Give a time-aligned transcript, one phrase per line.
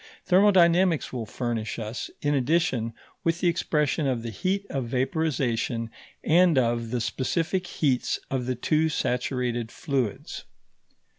[0.25, 2.91] Thermodynamics will furnish us, in addition,
[3.23, 5.91] with the expression of the heat of vaporization
[6.23, 10.45] and of, the specific heats of the two saturated fluids.